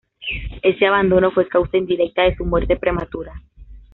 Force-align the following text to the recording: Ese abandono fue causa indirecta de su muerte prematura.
Ese 0.63 0.87
abandono 0.87 1.29
fue 1.29 1.47
causa 1.47 1.77
indirecta 1.77 2.23
de 2.23 2.35
su 2.35 2.43
muerte 2.43 2.75
prematura. 2.75 3.39